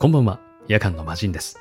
[0.00, 1.58] こんばんは、夜間の魔人です。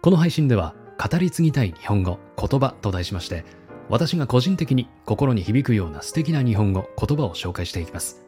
[0.00, 3.44] この配信では、語り継ぎたい日本語、言葉と題しまして、
[3.88, 8.24] 私が個人的に心に響くような素敵な日本語、言葉を紹介していきます。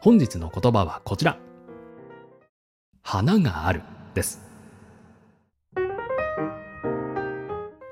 [0.00, 1.36] 本日の言葉はこちら。
[3.02, 3.82] 花がある
[4.14, 4.40] です。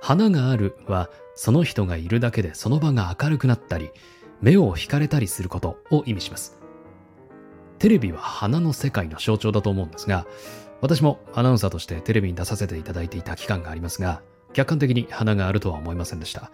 [0.01, 3.91] 花があるは、その人がいるだけでその場が明るくなったり、
[4.41, 6.61] 目を惹かれたりすることを意味します。
[7.79, 10.27] テレビは花の世界の象徴だと思うんですが、
[10.81, 14.23] 私もアナウンサーとしてテレビに出させていただいていた期間がありますが、
[14.53, 16.51] 客観的に花があるとは思いませんでした。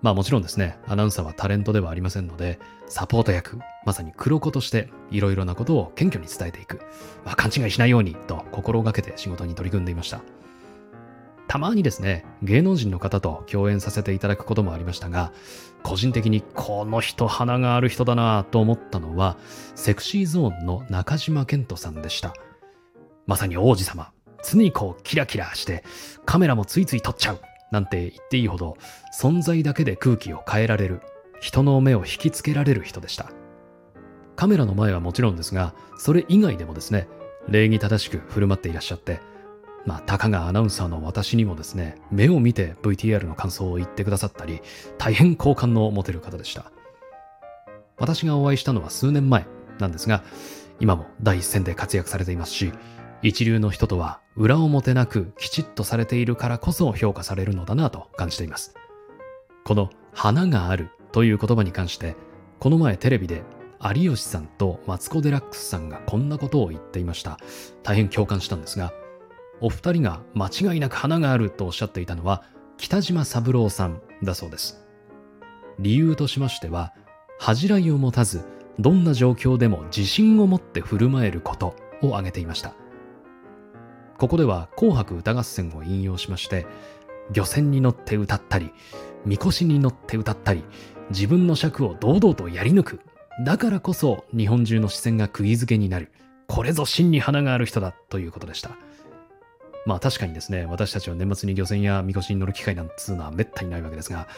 [0.00, 6.80] まあもちろんですね、アナウンサーはタレントではありませんので、サポート役、まさに黒子としていろいろなことを謙虚に伝えていく。
[7.24, 10.20] まあ、勘違いしないようにと心がけて仕事に取り組んでいました。
[11.52, 15.34] たまにですね、芸能人の方と共演させていただくこともありましたが、
[15.82, 19.36] 個人的にこの人花がある人だなと思ったのは、
[19.74, 22.32] セクシーゾーンの中島健人さんでした。
[23.26, 24.12] まさに王子様。
[24.42, 25.84] 常にこうキラキラして、
[26.24, 27.40] カメラもついつい撮っちゃう。
[27.70, 28.78] なんて言っていいほど、
[29.14, 31.02] 存在だけで空気を変えられる、
[31.42, 33.30] 人の目を引きつけられる人でした。
[34.36, 37.08] カメラの前はもちろんですが、それ以外でもですね、
[37.46, 39.20] 礼儀正しく振る舞っていらっしゃって、
[39.84, 44.60] まあ、たかがアナウンサーの私にもですね、目を見て VTR の感想を言ってくださったり、
[44.98, 46.70] 大変好感の持てる方でした。
[47.98, 49.46] 私がお会いしたのは数年前
[49.78, 50.22] なんですが、
[50.80, 52.72] 今も第一線で活躍されていますし、
[53.22, 58.74] 一流の人とは裏表なくきちっとされているからこそ評価されるのだなと感じています。
[59.64, 62.16] この花があるという言葉に関して、
[62.58, 63.42] この前テレビで
[63.80, 67.38] 有吉さんとマツコ・デラックスさんがこんなことを言っていました。
[67.82, 68.92] 大変共感したんですが、
[69.62, 72.42] お二人が間違いなく花があるとおっしゃっていたのは
[72.78, 74.84] 北島三郎さんだそうです。
[75.78, 76.92] 理由としましては、
[77.38, 78.44] 恥じらいを持たず、
[78.80, 82.74] どんな状況でも自信を持って振る舞えることを挙げていました。
[84.18, 86.66] ここでは紅白歌合戦を引用しまして、
[87.30, 88.72] 漁船に乗って歌ったり、
[89.24, 90.64] みこしに乗って歌ったり、
[91.10, 93.00] 自分の尺を堂々とやり抜く。
[93.44, 96.10] だからこそ日本中の視線が釘付けになる。
[96.48, 98.70] これぞ真に花がある人だということでした。
[99.84, 104.28] まあ確かにですね、私たちは年末に漁船やみこしに乗る機会なんつうのはめったにないわけですが、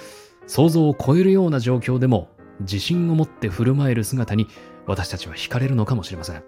[0.47, 2.29] 想像を超えるような状況でも
[2.61, 4.47] 自信を持って振る舞える姿に
[4.87, 6.43] 私たちは惹かれるのかもしれません。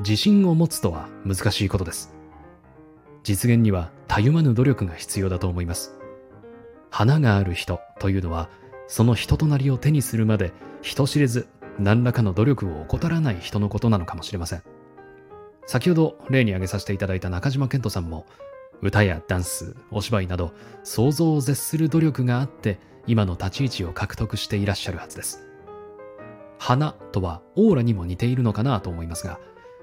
[0.00, 2.14] 自信を持つとは難しいことです。
[3.22, 5.98] 実現にはたゆまぬ努力が必要だと思います。
[6.90, 8.48] 花がある人というのは、
[8.88, 10.52] その人となりを手にするまで
[10.82, 11.48] 人知れず
[11.78, 14.62] 何らかの努力を怠らない人のことなのかもしれません。
[15.70, 18.26] 先ほど例に挙げさせていただいた中島健人さんも
[18.82, 25.46] 歌やダンス、お芝居など想像を絶する努力があって今の立ち位置を獲得していらっしゃるはずです。
[26.58, 29.38] 花とはオーラにも似ているのかなと思いますが、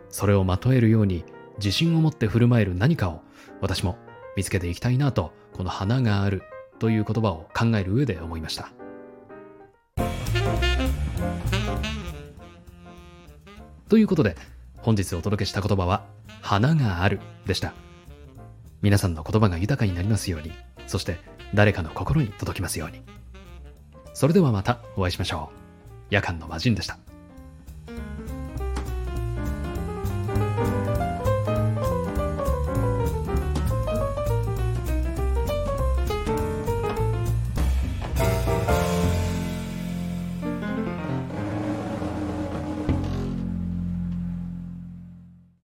[0.09, 1.23] それをまとえるように
[1.57, 3.21] 自信を持って振る舞える何かを
[3.61, 3.97] 私も
[4.35, 6.43] 見つけていきたいなと、この花がある
[6.79, 8.73] という言葉を考える上で思いました。
[13.87, 14.35] ということで、
[14.87, 16.05] 本日お届けした言葉は、
[16.41, 17.73] 花があるでした。
[18.81, 20.53] 皆さんの言葉が豊かになりますように、
[20.87, 21.19] そして
[21.53, 23.01] 誰かの心に届きますように。
[24.13, 25.57] それではまたお会いしましょう。
[26.09, 26.97] 夜間の魔人でした。